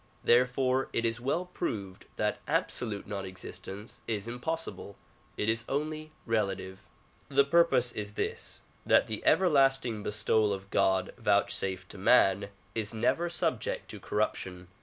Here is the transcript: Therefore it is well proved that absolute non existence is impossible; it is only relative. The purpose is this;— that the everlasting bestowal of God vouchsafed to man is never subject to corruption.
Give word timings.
Therefore 0.23 0.89
it 0.93 1.05
is 1.05 1.21
well 1.21 1.45
proved 1.45 2.07
that 2.15 2.39
absolute 2.47 3.05
non 3.05 3.23
existence 3.23 4.01
is 4.07 4.27
impossible; 4.27 4.97
it 5.37 5.47
is 5.47 5.63
only 5.69 6.11
relative. 6.25 6.89
The 7.29 7.45
purpose 7.45 7.91
is 7.91 8.13
this;— 8.13 8.61
that 8.83 9.05
the 9.05 9.23
everlasting 9.23 10.01
bestowal 10.01 10.53
of 10.53 10.71
God 10.71 11.13
vouchsafed 11.19 11.87
to 11.89 11.99
man 11.99 12.49
is 12.73 12.95
never 12.95 13.29
subject 13.29 13.91
to 13.91 13.99
corruption. 13.99 14.69